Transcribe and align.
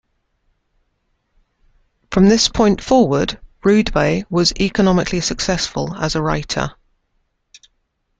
From 2.09 2.27
this 2.27 2.47
point 2.47 2.81
forward, 2.83 3.39
Rydberg 3.63 4.25
was 4.31 4.51
economically 4.59 5.21
successful 5.21 5.93
as 5.95 6.15
a 6.15 6.23
writer. 6.23 6.73